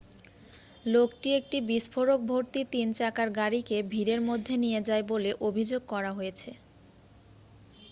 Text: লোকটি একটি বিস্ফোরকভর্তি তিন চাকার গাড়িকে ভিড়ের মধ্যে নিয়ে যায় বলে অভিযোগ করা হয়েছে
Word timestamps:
লোকটি 0.85 1.29
একটি 1.33 1.57
বিস্ফোরকভর্তি 1.69 2.61
তিন 2.73 2.87
চাকার 2.93 3.29
গাড়িকে 3.31 3.77
ভিড়ের 3.91 4.21
মধ্যে 4.29 4.53
নিয়ে 4.57 4.79
যায় 4.87 5.03
বলে 5.11 5.29
অভিযোগ 5.41 5.81
করা 5.87 6.11
হয়েছে 6.13 6.49